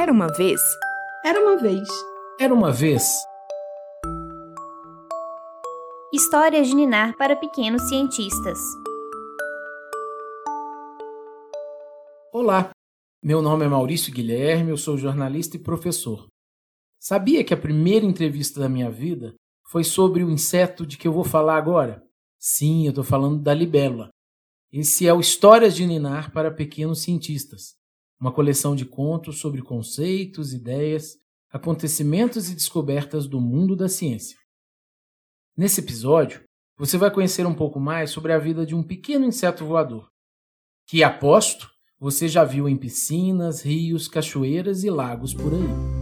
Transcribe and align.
Era 0.00 0.10
uma 0.10 0.28
vez. 0.28 0.62
Era 1.22 1.38
uma 1.38 1.58
vez. 1.58 1.86
Era 2.40 2.54
uma 2.54 2.72
vez. 2.72 3.02
Histórias 6.10 6.68
de 6.68 6.74
Ninar 6.74 7.18
para 7.18 7.36
pequenos 7.36 7.86
cientistas. 7.86 8.58
Olá, 12.32 12.70
meu 13.22 13.42
nome 13.42 13.66
é 13.66 13.68
Maurício 13.68 14.10
Guilherme, 14.10 14.70
eu 14.70 14.78
sou 14.78 14.96
jornalista 14.96 15.58
e 15.58 15.62
professor. 15.62 16.28
Sabia 16.98 17.44
que 17.44 17.52
a 17.52 17.58
primeira 17.58 18.06
entrevista 18.06 18.58
da 18.58 18.70
minha 18.70 18.90
vida 18.90 19.34
foi 19.68 19.84
sobre 19.84 20.24
o 20.24 20.30
inseto 20.30 20.86
de 20.86 20.96
que 20.96 21.06
eu 21.06 21.12
vou 21.12 21.24
falar 21.24 21.58
agora? 21.58 22.02
Sim, 22.38 22.86
eu 22.86 22.88
estou 22.88 23.04
falando 23.04 23.42
da 23.42 23.52
libélula. 23.52 24.08
Esse 24.72 25.06
é 25.06 25.12
o 25.12 25.20
Histórias 25.20 25.76
de 25.76 25.86
Ninar 25.86 26.32
para 26.32 26.50
pequenos 26.50 27.02
cientistas 27.02 27.78
uma 28.20 28.30
coleção 28.30 28.76
de 28.76 28.84
contos 28.84 29.38
sobre 29.38 29.62
conceitos, 29.62 30.52
ideias, 30.52 31.16
acontecimentos 31.50 32.50
e 32.50 32.54
descobertas 32.54 33.26
do 33.26 33.40
mundo 33.40 33.74
da 33.74 33.88
ciência. 33.88 34.38
Nesse 35.56 35.80
episódio, 35.80 36.42
você 36.76 36.98
vai 36.98 37.10
conhecer 37.10 37.46
um 37.46 37.54
pouco 37.54 37.80
mais 37.80 38.10
sobre 38.10 38.32
a 38.32 38.38
vida 38.38 38.66
de 38.66 38.74
um 38.74 38.82
pequeno 38.82 39.24
inseto 39.24 39.64
voador, 39.64 40.06
que 40.86 41.02
aposto 41.02 41.70
você 41.98 42.28
já 42.28 42.44
viu 42.44 42.68
em 42.68 42.76
piscinas, 42.76 43.62
rios, 43.62 44.06
cachoeiras 44.06 44.84
e 44.84 44.90
lagos 44.90 45.32
por 45.32 45.52
aí. 45.54 46.00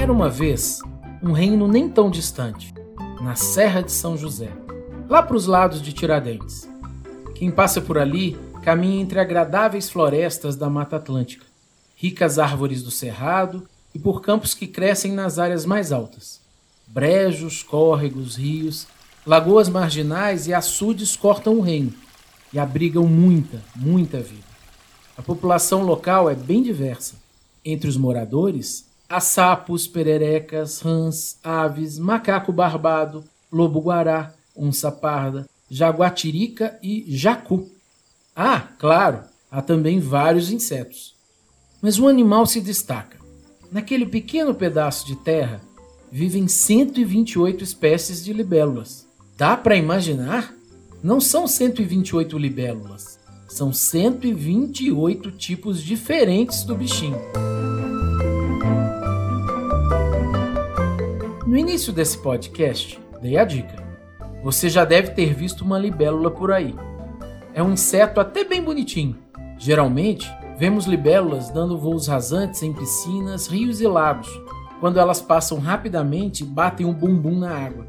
Era 0.00 0.12
uma 0.12 0.28
vez 0.28 0.80
um 1.22 1.32
reino 1.32 1.68
nem 1.68 1.88
tão 1.88 2.10
distante, 2.10 2.74
na 3.22 3.36
Serra 3.36 3.82
de 3.82 3.92
São 3.92 4.16
José, 4.16 4.50
lá 5.08 5.22
para 5.22 5.36
os 5.36 5.46
lados 5.46 5.80
de 5.80 5.92
Tiradentes. 5.92 6.68
Quem 7.36 7.52
passa 7.52 7.80
por 7.80 7.96
ali 7.96 8.36
caminha 8.64 9.00
entre 9.00 9.20
agradáveis 9.20 9.88
florestas 9.88 10.56
da 10.56 10.68
Mata 10.68 10.96
Atlântica, 10.96 11.46
ricas 11.94 12.40
árvores 12.40 12.82
do 12.82 12.90
cerrado 12.90 13.62
e 13.94 13.98
por 13.98 14.22
campos 14.22 14.54
que 14.54 14.66
crescem 14.66 15.12
nas 15.12 15.38
áreas 15.38 15.64
mais 15.64 15.92
altas. 15.92 16.40
Brejos, 16.88 17.62
córregos, 17.62 18.34
rios, 18.34 18.88
lagoas 19.24 19.68
marginais 19.68 20.48
e 20.48 20.52
açudes 20.52 21.14
cortam 21.14 21.58
o 21.58 21.60
reino 21.60 21.94
e 22.52 22.58
abrigam 22.58 23.06
muita, 23.06 23.62
muita 23.76 24.20
vida. 24.20 24.52
A 25.16 25.22
população 25.22 25.84
local 25.84 26.28
é 26.28 26.34
bem 26.34 26.60
diversa. 26.60 27.14
Entre 27.64 27.88
os 27.88 27.96
moradores, 27.96 28.84
Há 29.12 29.20
sapos, 29.20 29.86
pererecas, 29.86 30.80
rãs, 30.80 31.38
aves, 31.44 31.98
macaco 31.98 32.50
barbado, 32.50 33.22
lobo-guará, 33.52 34.32
onça 34.56 34.90
parda, 34.90 35.46
jaguatirica 35.70 36.78
e 36.82 37.04
jacu. 37.08 37.70
Ah, 38.34 38.68
claro, 38.78 39.20
há 39.50 39.60
também 39.60 40.00
vários 40.00 40.50
insetos. 40.50 41.14
Mas 41.82 41.98
um 41.98 42.08
animal 42.08 42.46
se 42.46 42.58
destaca. 42.58 43.18
Naquele 43.70 44.06
pequeno 44.06 44.54
pedaço 44.54 45.06
de 45.06 45.16
terra 45.16 45.60
vivem 46.10 46.48
128 46.48 47.62
espécies 47.62 48.24
de 48.24 48.32
libélulas. 48.32 49.06
Dá 49.36 49.58
para 49.58 49.76
imaginar? 49.76 50.54
Não 51.02 51.20
são 51.20 51.46
128 51.46 52.38
libélulas, 52.38 53.20
são 53.46 53.74
128 53.74 55.30
tipos 55.32 55.82
diferentes 55.82 56.64
do 56.64 56.74
bichinho. 56.74 57.20
No 61.52 61.58
início 61.58 61.92
desse 61.92 62.16
podcast, 62.16 62.98
dei 63.20 63.36
a 63.36 63.44
dica. 63.44 63.76
Você 64.42 64.70
já 64.70 64.86
deve 64.86 65.10
ter 65.10 65.34
visto 65.34 65.60
uma 65.60 65.78
libélula 65.78 66.30
por 66.30 66.50
aí. 66.50 66.74
É 67.52 67.62
um 67.62 67.74
inseto 67.74 68.22
até 68.22 68.42
bem 68.42 68.62
bonitinho. 68.62 69.18
Geralmente, 69.58 70.34
vemos 70.56 70.86
libélulas 70.86 71.50
dando 71.50 71.76
voos 71.76 72.06
rasantes 72.06 72.62
em 72.62 72.72
piscinas, 72.72 73.48
rios 73.48 73.82
e 73.82 73.86
lagos, 73.86 74.30
quando 74.80 74.98
elas 74.98 75.20
passam 75.20 75.58
rapidamente 75.58 76.42
e 76.42 76.46
batem 76.46 76.86
um 76.86 76.94
bumbum 76.94 77.38
na 77.40 77.54
água. 77.54 77.86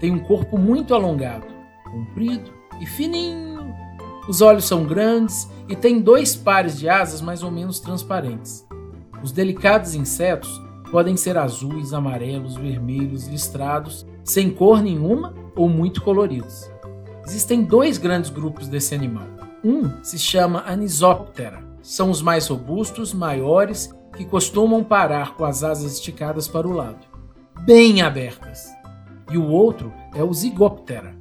Tem 0.00 0.10
um 0.10 0.20
corpo 0.20 0.56
muito 0.56 0.94
alongado, 0.94 1.46
comprido 1.92 2.50
e 2.80 2.86
fininho. 2.86 3.70
Os 4.26 4.40
olhos 4.40 4.64
são 4.64 4.86
grandes 4.86 5.46
e 5.68 5.76
tem 5.76 6.00
dois 6.00 6.34
pares 6.34 6.78
de 6.78 6.88
asas 6.88 7.20
mais 7.20 7.42
ou 7.42 7.50
menos 7.50 7.80
transparentes. 7.80 8.66
Os 9.22 9.30
delicados 9.30 9.94
insetos 9.94 10.67
podem 10.90 11.16
ser 11.16 11.36
azuis, 11.36 11.92
amarelos, 11.92 12.56
vermelhos, 12.56 13.26
listrados, 13.26 14.06
sem 14.24 14.50
cor 14.50 14.82
nenhuma 14.82 15.34
ou 15.54 15.68
muito 15.68 16.02
coloridos. 16.02 16.70
Existem 17.26 17.62
dois 17.62 17.98
grandes 17.98 18.30
grupos 18.30 18.68
desse 18.68 18.94
animal. 18.94 19.26
Um 19.62 20.02
se 20.02 20.18
chama 20.18 20.64
Anisoptera. 20.66 21.62
São 21.82 22.10
os 22.10 22.22
mais 22.22 22.46
robustos, 22.48 23.12
maiores, 23.12 23.94
que 24.16 24.24
costumam 24.24 24.82
parar 24.82 25.34
com 25.36 25.44
as 25.44 25.62
asas 25.62 25.92
esticadas 25.92 26.48
para 26.48 26.66
o 26.66 26.72
lado, 26.72 27.06
bem 27.64 28.02
abertas. 28.02 28.68
E 29.30 29.36
o 29.36 29.46
outro 29.48 29.92
é 30.14 30.22
o 30.22 30.32
Zygoptera. 30.32 31.14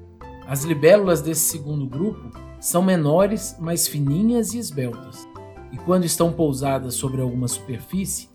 As 0.48 0.64
libélulas 0.64 1.22
desse 1.22 1.50
segundo 1.50 1.86
grupo 1.86 2.32
são 2.60 2.82
menores, 2.82 3.56
mais 3.60 3.88
fininhas 3.88 4.54
e 4.54 4.60
esbeltas. 4.60 5.28
E 5.72 5.78
quando 5.78 6.06
estão 6.06 6.32
pousadas 6.32 6.96
sobre 6.96 7.22
alguma 7.22 7.48
superfície, 7.48 8.30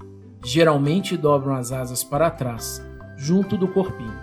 geralmente 0.44 1.16
dobram 1.16 1.54
as 1.54 1.70
asas 1.70 2.02
para 2.02 2.30
trás, 2.30 2.82
junto 3.16 3.56
do 3.56 3.72
corpinho. 3.72 4.18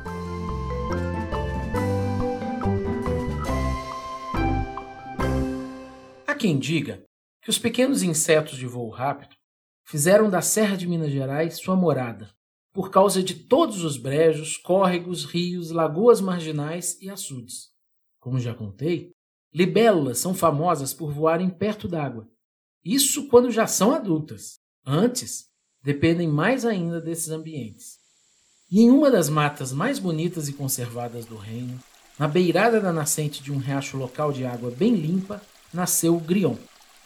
Há 6.27 6.35
quem 6.35 6.59
diga 6.59 7.03
que 7.41 7.49
os 7.49 7.57
pequenos 7.57 8.03
insetos 8.03 8.57
de 8.57 8.67
voo 8.67 8.89
rápido 8.89 9.35
fizeram 9.85 10.29
da 10.29 10.41
Serra 10.41 10.75
de 10.75 10.87
Minas 10.87 11.11
Gerais 11.11 11.57
sua 11.57 11.75
morada, 11.75 12.29
por 12.73 12.91
causa 12.91 13.23
de 13.23 13.33
todos 13.33 13.83
os 13.83 13.97
brejos, 13.97 14.57
córregos, 14.57 15.25
rios, 15.25 15.71
lagoas 15.71 16.21
marginais 16.21 17.01
e 17.01 17.09
açudes. 17.09 17.69
Como 18.19 18.39
já 18.39 18.53
contei, 18.53 19.11
libélulas 19.53 20.19
são 20.19 20.33
famosas 20.33 20.93
por 20.93 21.11
voarem 21.11 21.49
perto 21.49 21.87
d'água. 21.87 22.29
Isso 22.83 23.27
quando 23.27 23.49
já 23.49 23.65
são 23.65 23.93
adultas. 23.93 24.59
Antes, 24.85 25.48
dependem 25.83 26.27
mais 26.27 26.65
ainda 26.65 26.99
desses 26.99 27.29
ambientes. 27.29 27.97
E 28.71 28.81
em 28.81 28.89
uma 28.89 29.09
das 29.09 29.29
matas 29.29 29.71
mais 29.71 29.97
bonitas 29.97 30.47
e 30.47 30.53
conservadas 30.53 31.25
do 31.25 31.35
reino, 31.35 31.79
na 32.17 32.27
beirada 32.27 32.79
da 32.79 32.91
nascente 32.91 33.41
de 33.41 33.51
um 33.51 33.57
riacho 33.57 33.97
local 33.97 34.31
de 34.31 34.45
água 34.45 34.69
bem 34.69 34.93
limpa, 34.93 35.41
nasceu 35.73 36.15
o 36.15 36.19
grion. 36.19 36.55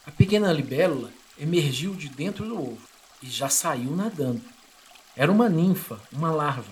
A 0.06 0.12
pequena 0.12 0.52
libélula 0.52 1.12
emergiu 1.40 1.94
de 1.94 2.10
dentro 2.10 2.46
do 2.46 2.60
ovo 2.60 2.82
e 3.22 3.30
já 3.30 3.48
saiu 3.48 3.92
nadando. 3.96 4.42
Era 5.16 5.32
uma 5.32 5.48
ninfa, 5.48 6.00
uma 6.12 6.32
larva. 6.32 6.72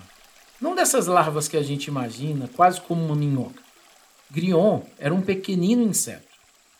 Não 0.60 0.74
dessas 0.74 1.06
larvas 1.06 1.48
que 1.48 1.56
a 1.56 1.62
gente 1.62 1.86
imagina, 1.86 2.48
quase 2.48 2.80
como 2.80 3.04
uma 3.04 3.16
minhoca. 3.16 3.62
Grion 4.30 4.82
era 4.98 5.14
um 5.14 5.22
pequenino 5.22 5.82
inseto, 5.82 6.28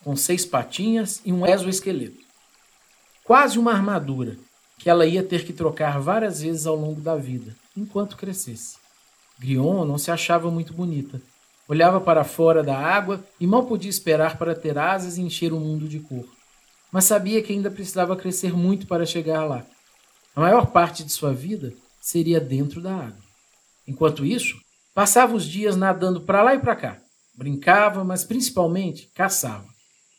com 0.02 0.16
seis 0.16 0.44
patinhas 0.44 1.22
e 1.24 1.32
um 1.32 1.46
exoesqueleto. 1.46 2.20
Quase 3.24 3.58
uma 3.58 3.72
armadura, 3.72 4.36
que 4.82 4.90
ela 4.90 5.06
ia 5.06 5.22
ter 5.22 5.44
que 5.44 5.52
trocar 5.52 6.00
várias 6.00 6.42
vezes 6.42 6.66
ao 6.66 6.74
longo 6.74 7.00
da 7.00 7.14
vida, 7.14 7.54
enquanto 7.76 8.16
crescesse. 8.16 8.78
Grion 9.38 9.84
não 9.84 9.96
se 9.96 10.10
achava 10.10 10.50
muito 10.50 10.74
bonita. 10.74 11.22
Olhava 11.68 12.00
para 12.00 12.24
fora 12.24 12.64
da 12.64 12.76
água 12.76 13.24
e 13.38 13.46
mal 13.46 13.64
podia 13.64 13.88
esperar 13.88 14.36
para 14.36 14.56
ter 14.56 14.76
asas 14.76 15.16
e 15.16 15.22
encher 15.22 15.52
o 15.52 15.60
mundo 15.60 15.86
de 15.86 16.00
cor. 16.00 16.26
Mas 16.90 17.04
sabia 17.04 17.40
que 17.40 17.52
ainda 17.52 17.70
precisava 17.70 18.16
crescer 18.16 18.56
muito 18.56 18.88
para 18.88 19.06
chegar 19.06 19.44
lá. 19.44 19.64
A 20.34 20.40
maior 20.40 20.66
parte 20.66 21.04
de 21.04 21.12
sua 21.12 21.32
vida 21.32 21.72
seria 22.00 22.40
dentro 22.40 22.80
da 22.80 22.92
água. 22.92 23.22
Enquanto 23.86 24.26
isso, 24.26 24.56
passava 24.92 25.36
os 25.36 25.44
dias 25.44 25.76
nadando 25.76 26.22
para 26.22 26.42
lá 26.42 26.56
e 26.56 26.58
para 26.58 26.74
cá. 26.74 26.98
Brincava, 27.36 28.02
mas 28.02 28.24
principalmente 28.24 29.08
caçava. 29.14 29.66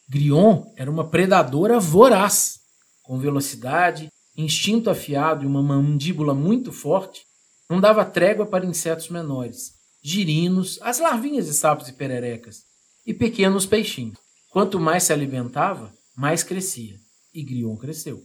Grion 0.07 0.63
era 0.77 0.89
uma 0.89 1.05
predadora 1.05 1.81
voraz, 1.81 2.59
com 3.03 3.19
velocidade, 3.19 4.09
instinto 4.35 4.89
afiado 4.89 5.43
e 5.43 5.47
uma 5.47 5.61
mandíbula 5.61 6.33
muito 6.33 6.71
forte, 6.71 7.25
não 7.69 7.79
dava 7.79 8.05
trégua 8.05 8.45
para 8.45 8.65
insetos 8.65 9.09
menores, 9.09 9.73
girinos, 10.03 10.79
as 10.81 10.99
larvinhas 10.99 11.45
de 11.45 11.53
sapos 11.53 11.87
e 11.87 11.93
pererecas, 11.93 12.63
e 13.05 13.13
pequenos 13.13 13.65
peixinhos. 13.65 14.17
Quanto 14.49 14.79
mais 14.79 15.03
se 15.03 15.13
alimentava, 15.13 15.91
mais 16.15 16.43
crescia, 16.43 16.95
e 17.33 17.43
Grion 17.43 17.75
cresceu. 17.75 18.21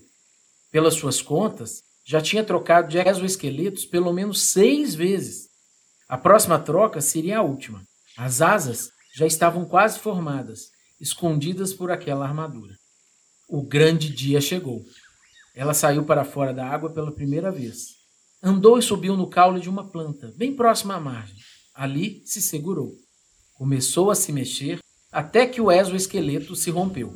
Pelas 0.71 0.95
suas 0.95 1.23
contas, 1.23 1.83
já 2.07 2.21
tinha 2.21 2.45
trocado 2.45 2.89
de 2.89 2.99
exoesqueletos 2.99 3.85
pelo 3.85 4.13
menos 4.13 4.51
seis 4.51 4.95
vezes. 4.95 5.49
A 6.09 6.17
próxima 6.17 6.59
troca 6.59 7.01
seria 7.01 7.39
a 7.39 7.43
última. 7.43 7.83
As 8.17 8.41
asas 8.41 8.91
já 9.15 9.27
estavam 9.27 9.65
quase 9.65 9.99
formadas, 9.99 10.71
escondidas 11.01 11.73
por 11.73 11.91
aquela 11.91 12.27
armadura. 12.27 12.75
O 13.49 13.63
grande 13.63 14.11
dia 14.11 14.41
chegou. 14.41 14.83
Ela 15.59 15.75
saiu 15.75 16.05
para 16.05 16.25
fora 16.25 16.55
da 16.55 16.65
água 16.65 16.89
pela 16.89 17.11
primeira 17.11 17.51
vez. 17.51 17.97
Andou 18.41 18.79
e 18.79 18.83
subiu 18.83 19.17
no 19.17 19.27
caule 19.27 19.61
de 19.61 19.69
uma 19.69 19.91
planta, 19.91 20.33
bem 20.37 20.55
próxima 20.55 20.95
à 20.95 21.01
margem. 21.01 21.35
Ali 21.75 22.23
se 22.25 22.41
segurou. 22.41 22.93
Começou 23.55 24.09
a 24.13 24.15
se 24.15 24.31
mexer 24.31 24.79
até 25.11 25.49
que 25.49 25.61
o 25.61 25.73
exoesqueleto 25.73 26.55
se 26.55 26.71
rompeu. 26.71 27.13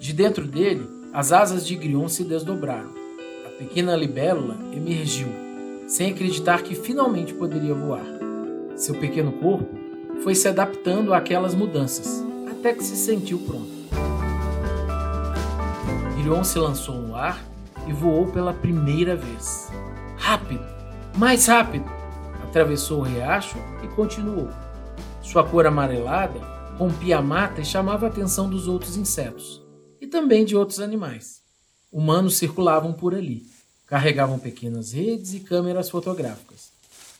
De 0.00 0.14
dentro 0.14 0.46
dele, 0.46 0.82
as 1.12 1.30
asas 1.30 1.66
de 1.66 1.76
Grion 1.76 2.08
se 2.08 2.24
desdobraram. 2.24 2.90
A 3.44 3.50
pequena 3.50 3.94
libélula 3.94 4.56
emergiu, 4.74 5.28
sem 5.86 6.12
acreditar 6.12 6.62
que 6.62 6.74
finalmente 6.74 7.34
poderia 7.34 7.74
voar. 7.74 8.06
Seu 8.76 8.98
pequeno 8.98 9.32
corpo 9.32 9.76
foi 10.22 10.34
se 10.34 10.48
adaptando 10.48 11.12
àquelas 11.12 11.54
mudanças, 11.54 12.24
até 12.50 12.72
que 12.72 12.82
se 12.82 12.96
sentiu 12.96 13.38
pronto. 13.40 13.68
Grion 16.16 16.42
se 16.42 16.58
lançou 16.58 16.94
no 16.94 17.14
ar 17.14 17.57
e 17.88 17.92
voou 17.92 18.30
pela 18.30 18.52
primeira 18.52 19.16
vez. 19.16 19.68
Rápido! 20.16 20.64
Mais 21.16 21.46
rápido! 21.46 21.90
Atravessou 22.44 23.00
o 23.00 23.02
riacho 23.02 23.56
e 23.82 23.88
continuou. 23.88 24.48
Sua 25.22 25.42
cor 25.42 25.66
amarelada 25.66 26.38
rompia 26.78 27.18
a 27.18 27.22
mata 27.22 27.60
e 27.60 27.64
chamava 27.64 28.06
a 28.06 28.08
atenção 28.08 28.48
dos 28.48 28.68
outros 28.68 28.96
insetos 28.96 29.62
e 30.00 30.06
também 30.06 30.44
de 30.44 30.56
outros 30.56 30.80
animais. 30.80 31.40
Humanos 31.90 32.36
circulavam 32.36 32.92
por 32.92 33.14
ali, 33.14 33.46
carregavam 33.86 34.38
pequenas 34.38 34.92
redes 34.92 35.34
e 35.34 35.40
câmeras 35.40 35.90
fotográficas. 35.90 36.68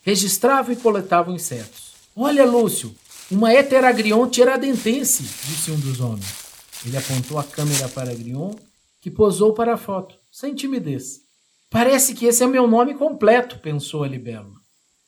Registravam 0.03 0.73
e 0.73 0.77
coletavam 0.77 1.35
insetos. 1.35 1.95
Olha, 2.15 2.45
Lúcio, 2.45 2.95
uma 3.31 3.53
heteragrion 3.53 4.27
tiradentense, 4.29 5.23
disse 5.23 5.71
um 5.71 5.79
dos 5.79 6.01
homens. 6.01 6.47
Ele 6.87 6.97
apontou 6.97 7.39
a 7.39 7.45
câmera 7.45 7.89
para 7.89 8.15
Grion, 8.15 8.53
que 9.01 9.11
posou 9.11 9.53
para 9.53 9.75
a 9.75 9.77
foto, 9.77 10.18
sem 10.39 10.55
timidez. 10.55 11.23
Parece 11.69 12.15
que 12.15 12.25
esse 12.25 12.45
é 12.45 12.47
meu 12.47 12.69
nome 12.69 12.95
completo, 12.95 13.59
pensou 13.59 14.05
a 14.05 14.09
libélula. 14.09 14.55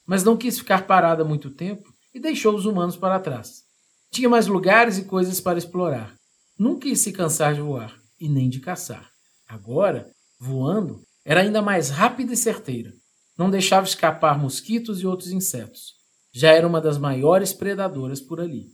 Mas 0.05 0.25
não 0.25 0.37
quis 0.37 0.59
ficar 0.59 0.89
parada 0.89 1.25
muito 1.25 1.55
tempo 1.55 1.89
e 2.13 2.19
deixou 2.19 2.53
os 2.53 2.67
humanos 2.67 2.97
para 2.97 3.21
trás. 3.21 3.63
Tinha 4.11 4.29
mais 4.29 4.49
lugares 4.49 4.99
e 4.99 5.05
coisas 5.05 5.41
para 5.41 5.57
explorar. 5.57 6.17
Nunca 6.59 6.89
quis 6.89 6.99
se 6.99 7.13
cansar 7.13 7.55
de 7.55 7.61
voar 7.61 7.97
e 8.19 8.29
nem 8.29 8.49
de 8.49 8.59
caçar. 8.59 9.09
Agora, 9.49 10.11
voando, 10.41 11.01
era 11.25 11.43
ainda 11.43 11.63
mais 11.63 11.91
rápida 11.91 12.33
e 12.33 12.37
certeira. 12.37 12.93
Não 13.39 13.49
deixava 13.49 13.87
escapar 13.87 14.37
mosquitos 14.37 15.01
e 15.01 15.07
outros 15.07 15.31
insetos. 15.31 15.93
Já 16.35 16.51
era 16.51 16.67
uma 16.67 16.81
das 16.81 16.99
maiores 16.99 17.53
predadoras 17.53 18.21
por 18.21 18.41
ali. 18.41 18.67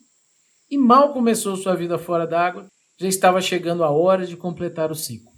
E 0.71 0.79
mal 0.79 1.13
começou 1.13 1.55
sua 1.55 1.77
vida 1.77 1.99
fora 1.99 2.27
d'água, 2.27 2.67
já 2.99 3.07
estava 3.07 3.43
chegando 3.43 3.85
a 3.85 3.91
hora 3.91 4.27
de 4.27 4.39
completar 4.39 4.91
o 4.91 4.95
ciclo. 4.95 5.36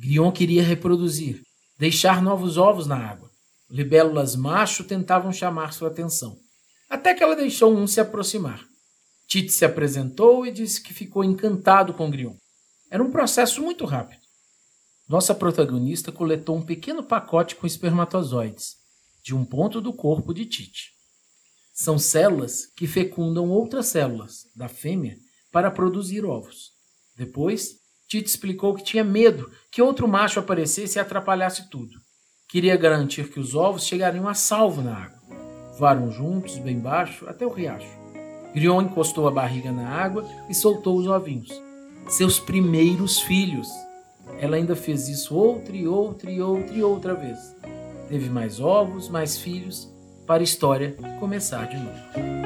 Grion 0.00 0.32
queria 0.32 0.62
reproduzir, 0.62 1.42
deixar 1.78 2.22
novos 2.22 2.56
ovos 2.56 2.86
na 2.86 2.96
água. 2.96 3.30
Libélulas 3.68 4.34
macho 4.34 4.82
tentavam 4.82 5.30
chamar 5.30 5.74
sua 5.74 5.88
atenção, 5.88 6.38
até 6.88 7.12
que 7.12 7.22
ela 7.22 7.36
deixou 7.36 7.76
um 7.76 7.86
se 7.86 8.00
aproximar. 8.00 8.64
Tite 9.28 9.52
se 9.52 9.62
apresentou 9.62 10.46
e 10.46 10.50
disse 10.50 10.82
que 10.82 10.94
ficou 10.94 11.22
encantado 11.22 11.92
com 11.92 12.10
Grion. 12.10 12.34
Era 12.90 13.04
um 13.04 13.10
processo 13.10 13.60
muito 13.60 13.84
rápido. 13.84 14.22
Nossa 15.06 15.34
protagonista 15.34 16.10
coletou 16.10 16.56
um 16.56 16.62
pequeno 16.62 17.02
pacote 17.02 17.54
com 17.54 17.66
espermatozoides, 17.66 18.76
de 19.22 19.34
um 19.34 19.44
ponto 19.44 19.82
do 19.82 19.92
corpo 19.92 20.32
de 20.32 20.46
Tite. 20.46 20.92
São 21.74 21.98
células 21.98 22.66
que 22.74 22.86
fecundam 22.86 23.50
outras 23.50 23.88
células, 23.88 24.46
da 24.56 24.66
fêmea, 24.66 25.18
para 25.52 25.70
produzir 25.70 26.24
ovos. 26.24 26.70
Depois, 27.18 27.79
Tite 28.10 28.28
explicou 28.28 28.74
que 28.74 28.82
tinha 28.82 29.04
medo 29.04 29.48
que 29.70 29.80
outro 29.80 30.08
macho 30.08 30.40
aparecesse 30.40 30.98
e 30.98 31.00
atrapalhasse 31.00 31.70
tudo. 31.70 31.92
Queria 32.48 32.76
garantir 32.76 33.30
que 33.30 33.38
os 33.38 33.54
ovos 33.54 33.84
chegariam 33.84 34.26
a 34.26 34.34
salvo 34.34 34.82
na 34.82 34.96
água. 34.96 35.20
Voaram 35.78 36.10
juntos, 36.10 36.58
bem 36.58 36.80
baixo, 36.80 37.28
até 37.28 37.46
o 37.46 37.52
riacho. 37.52 37.86
Grion 38.52 38.82
encostou 38.82 39.28
a 39.28 39.30
barriga 39.30 39.70
na 39.70 39.88
água 39.88 40.28
e 40.48 40.54
soltou 40.54 40.98
os 40.98 41.06
ovinhos. 41.06 41.62
Seus 42.08 42.40
primeiros 42.40 43.20
filhos. 43.20 43.68
Ela 44.40 44.56
ainda 44.56 44.74
fez 44.74 45.08
isso 45.08 45.36
outra 45.36 45.76
e 45.76 45.86
outra 45.86 46.28
e 46.28 46.42
outra 46.42 46.74
e 46.74 46.82
outra 46.82 47.14
vez. 47.14 47.38
Teve 48.08 48.28
mais 48.28 48.58
ovos, 48.58 49.08
mais 49.08 49.38
filhos, 49.38 49.88
para 50.26 50.42
a 50.42 50.44
história 50.44 50.96
começar 51.20 51.68
de 51.68 51.76
novo. 51.76 52.39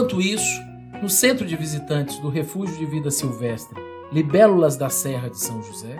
Enquanto 0.00 0.22
isso, 0.22 0.62
no 1.02 1.10
centro 1.10 1.46
de 1.46 1.54
visitantes 1.54 2.18
do 2.20 2.30
Refúgio 2.30 2.74
de 2.78 2.86
Vida 2.86 3.10
Silvestre 3.10 3.78
Libélulas 4.10 4.74
da 4.74 4.88
Serra 4.88 5.28
de 5.28 5.38
São 5.38 5.62
José, 5.62 5.94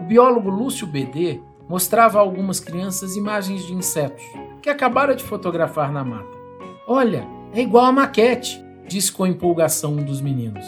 o 0.00 0.04
biólogo 0.04 0.48
Lúcio 0.48 0.86
BD 0.86 1.40
mostrava 1.68 2.18
a 2.18 2.20
algumas 2.20 2.60
crianças 2.60 3.16
imagens 3.16 3.66
de 3.66 3.74
insetos 3.74 4.22
que 4.62 4.70
acabara 4.70 5.16
de 5.16 5.24
fotografar 5.24 5.90
na 5.90 6.04
mata. 6.04 6.38
Olha, 6.86 7.26
é 7.52 7.60
igual 7.60 7.86
a 7.86 7.92
maquete, 7.92 8.64
disse 8.86 9.10
com 9.10 9.26
empolgação 9.26 9.94
um 9.94 10.04
dos 10.04 10.20
meninos. 10.20 10.64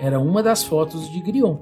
Era 0.00 0.18
uma 0.18 0.42
das 0.42 0.64
fotos 0.64 1.08
de 1.12 1.20
Grion. 1.20 1.58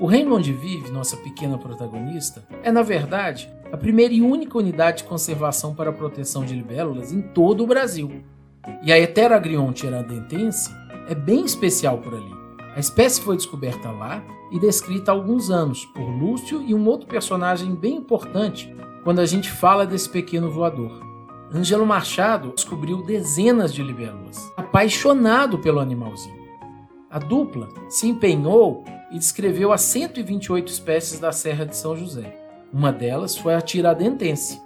O 0.00 0.06
reino 0.06 0.34
onde 0.34 0.52
vive 0.52 0.90
nossa 0.90 1.16
pequena 1.16 1.56
protagonista 1.56 2.44
é, 2.64 2.72
na 2.72 2.82
verdade, 2.82 3.48
a 3.70 3.76
primeira 3.76 4.12
e 4.12 4.20
única 4.20 4.58
unidade 4.58 5.04
de 5.04 5.04
conservação 5.04 5.76
para 5.76 5.90
a 5.90 5.92
proteção 5.92 6.44
de 6.44 6.56
libélulas 6.56 7.12
em 7.12 7.22
todo 7.22 7.62
o 7.62 7.68
Brasil. 7.68 8.24
E 8.82 8.92
a 8.92 8.98
Heteragrion 8.98 9.72
tiradentense 9.72 10.70
é 11.08 11.14
bem 11.14 11.44
especial 11.44 11.98
por 11.98 12.14
ali. 12.14 12.34
A 12.74 12.80
espécie 12.80 13.20
foi 13.20 13.36
descoberta 13.36 13.90
lá 13.90 14.22
e 14.50 14.58
descrita 14.58 15.10
há 15.10 15.14
alguns 15.14 15.50
anos 15.50 15.84
por 15.86 16.04
Lúcio 16.04 16.62
e 16.62 16.74
um 16.74 16.86
outro 16.86 17.06
personagem 17.06 17.74
bem 17.74 17.96
importante 17.96 18.74
quando 19.02 19.20
a 19.20 19.26
gente 19.26 19.50
fala 19.50 19.86
desse 19.86 20.08
pequeno 20.08 20.50
voador. 20.50 21.00
Ângelo 21.52 21.84
Machado 21.84 22.52
descobriu 22.54 23.02
dezenas 23.02 23.74
de 23.74 23.82
libélulas, 23.82 24.38
apaixonado 24.56 25.58
pelo 25.58 25.80
animalzinho. 25.80 26.40
A 27.10 27.18
dupla 27.18 27.68
se 27.88 28.06
empenhou 28.06 28.84
e 29.10 29.18
descreveu 29.18 29.72
as 29.72 29.80
128 29.82 30.68
espécies 30.68 31.18
da 31.18 31.32
Serra 31.32 31.66
de 31.66 31.76
São 31.76 31.96
José. 31.96 32.36
Uma 32.72 32.92
delas 32.92 33.36
foi 33.36 33.54
a 33.54 33.60
tiradentense. 33.60 34.62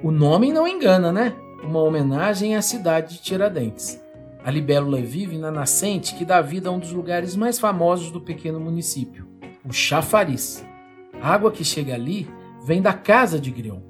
O 0.00 0.12
nome 0.12 0.52
não 0.52 0.68
engana, 0.68 1.10
né? 1.10 1.34
Uma 1.62 1.82
homenagem 1.82 2.56
à 2.56 2.62
cidade 2.62 3.14
de 3.14 3.22
Tiradentes. 3.22 4.00
A 4.44 4.50
libélula 4.50 5.00
vive 5.00 5.36
na 5.36 5.50
nascente 5.50 6.14
que 6.14 6.24
dá 6.24 6.40
vida 6.40 6.68
a 6.68 6.72
um 6.72 6.78
dos 6.78 6.92
lugares 6.92 7.34
mais 7.34 7.58
famosos 7.58 8.10
do 8.10 8.20
pequeno 8.20 8.60
município, 8.60 9.26
o 9.64 9.72
chafariz. 9.72 10.64
A 11.20 11.34
água 11.34 11.50
que 11.50 11.64
chega 11.64 11.94
ali 11.94 12.28
vem 12.64 12.80
da 12.80 12.92
casa 12.92 13.40
de 13.40 13.50
Grion. 13.50 13.80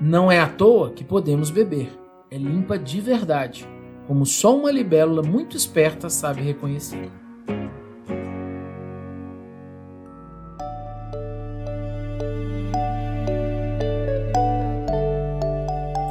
Não 0.00 0.32
é 0.32 0.40
à 0.40 0.48
toa 0.48 0.90
que 0.90 1.04
podemos 1.04 1.50
beber. 1.50 1.90
É 2.30 2.38
limpa 2.38 2.78
de 2.78 3.00
verdade, 3.00 3.68
como 4.06 4.24
só 4.24 4.56
uma 4.56 4.72
libélula 4.72 5.22
muito 5.22 5.56
esperta 5.56 6.08
sabe 6.08 6.42
reconhecer. 6.42 7.10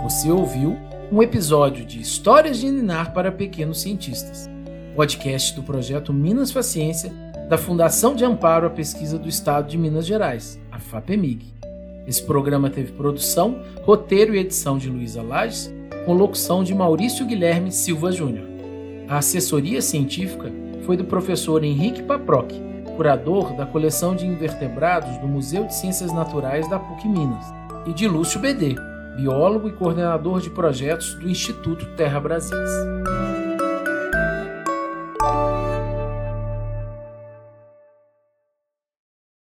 Você 0.03 0.31
ouviu 0.31 0.86
um 1.11 1.23
episódio 1.23 1.85
de 1.85 2.01
Histórias 2.01 2.57
de 2.57 2.69
Ninar 2.69 3.13
para 3.13 3.31
Pequenos 3.31 3.81
Cientistas, 3.81 4.49
podcast 4.93 5.55
do 5.55 5.63
projeto 5.63 6.11
Minas 6.11 6.51
Faciência 6.51 7.13
da 7.47 7.57
Fundação 7.57 8.13
de 8.13 8.25
Amparo 8.25 8.67
à 8.67 8.69
Pesquisa 8.69 9.17
do 9.17 9.29
Estado 9.29 9.69
de 9.69 9.77
Minas 9.77 10.05
Gerais, 10.05 10.59
a 10.69 10.79
FAPEMIG. 10.79 11.45
Esse 12.05 12.21
programa 12.21 12.69
teve 12.69 12.91
produção, 12.91 13.61
roteiro 13.83 14.35
e 14.35 14.39
edição 14.39 14.77
de 14.77 14.89
Luísa 14.89 15.21
Lages, 15.21 15.73
com 16.05 16.13
locução 16.13 16.61
de 16.61 16.75
Maurício 16.75 17.25
Guilherme 17.25 17.71
Silva 17.71 18.11
Júnior. 18.11 18.45
A 19.07 19.19
assessoria 19.19 19.81
científica 19.81 20.51
foi 20.85 20.97
do 20.97 21.05
professor 21.05 21.63
Henrique 21.63 22.03
Paproc, 22.03 22.51
curador 22.97 23.55
da 23.55 23.65
coleção 23.65 24.13
de 24.13 24.25
invertebrados 24.25 25.17
do 25.19 25.27
Museu 25.27 25.63
de 25.63 25.73
Ciências 25.73 26.11
Naturais 26.11 26.69
da 26.69 26.77
PUC 26.77 27.07
Minas, 27.07 27.45
e 27.85 27.93
de 27.93 28.09
Lúcio 28.09 28.41
BD, 28.41 28.75
biólogo 29.17 29.67
e 29.67 29.71
coordenador 29.71 30.39
de 30.39 30.51
projetos 30.51 31.15
do 31.15 31.27
Instituto 31.27 31.87
Terra 31.95 32.19
Brasilis. 32.19 32.69